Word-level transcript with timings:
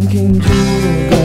Don't 0.00 1.17